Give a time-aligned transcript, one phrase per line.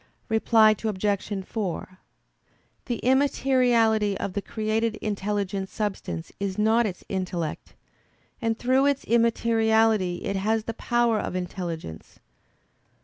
[0.29, 1.45] Reply Obj.
[1.45, 1.99] 4:
[2.87, 7.75] The immateriality of the created intelligent substance is not its intellect;
[8.41, 12.17] and through its immateriality it has the power of intelligence.